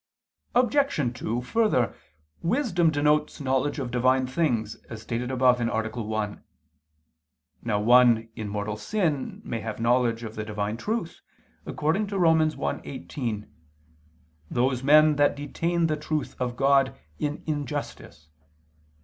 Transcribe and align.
Obj. 0.55 1.13
2: 1.15 1.43
Further, 1.43 1.93
wisdom 2.41 2.89
denotes 2.89 3.39
knowledge 3.39 3.77
of 3.77 3.91
Divine 3.91 4.25
things, 4.25 4.73
as 4.89 5.03
stated 5.03 5.29
above 5.29 5.61
(A. 5.61 6.03
1). 6.03 6.43
Now 7.61 7.79
one 7.79 8.27
in 8.35 8.49
mortal 8.49 8.77
sin 8.77 9.43
may 9.45 9.59
have 9.59 9.79
knowledge 9.79 10.23
of 10.23 10.33
the 10.33 10.43
Divine 10.43 10.75
truth, 10.77 11.21
according 11.67 12.07
to 12.07 12.17
Rom. 12.17 12.39
1:18: 12.39 13.47
"(Those 14.49 14.81
men 14.81 15.17
that) 15.17 15.35
detain 15.35 15.85
the 15.85 15.97
truth 15.97 16.35
of 16.41 16.57
God 16.57 16.95
in 17.19 17.43
injustice." 17.45 18.27